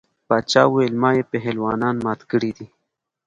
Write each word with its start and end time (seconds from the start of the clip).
باچا 0.27 0.63
ویل 0.73 0.93
ما 1.01 1.09
یې 1.17 1.23
پهلوانان 1.31 1.95
مات 2.05 2.21
کړي 2.31 2.51
دي. 2.57 2.67